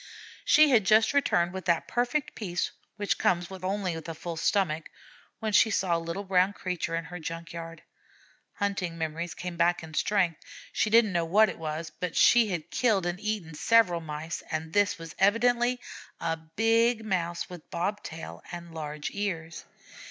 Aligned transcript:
She 0.43 0.71
had 0.71 0.83
just 0.83 1.13
returned 1.13 1.53
with 1.53 1.65
that 1.65 1.87
perfect 1.87 2.33
peace 2.33 2.71
which 2.95 3.19
comes 3.19 3.51
only 3.51 3.93
of 3.93 4.09
a 4.09 4.15
full 4.15 4.35
stomach, 4.35 4.89
when 5.37 5.53
she 5.53 5.69
saw 5.69 5.95
a 5.95 5.99
little 6.01 6.23
brown 6.23 6.53
creature 6.53 6.95
in 6.95 7.05
her 7.05 7.19
junk 7.19 7.53
yard. 7.53 7.83
Hunting 8.53 8.97
memories 8.97 9.35
came 9.35 9.57
back 9.57 9.83
in 9.83 9.93
strength; 9.93 10.39
she 10.73 10.89
didn't 10.89 11.13
know 11.13 11.25
what 11.25 11.49
it 11.49 11.59
was, 11.59 11.91
but 11.99 12.15
she 12.15 12.47
had 12.47 12.71
killed 12.71 13.05
and 13.05 13.19
eaten 13.19 13.53
several 13.53 14.01
Mice, 14.01 14.41
and 14.49 14.73
this 14.73 14.97
was 14.97 15.13
evidently 15.19 15.79
a 16.19 16.35
big 16.35 17.05
Mouse 17.05 17.47
with 17.47 17.69
bob 17.69 18.01
tail 18.01 18.41
and 18.51 18.73
large 18.73 19.11
ears. 19.13 19.65